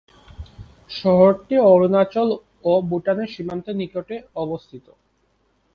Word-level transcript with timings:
শহরটি 0.91 1.55
অরুণাচল 1.71 2.29
ও 2.63 2.73
ভুটানের 2.89 3.29
সীমান্ত 3.33 3.65
নিকটে 3.79 4.15
অবস্থিত। 4.35 4.85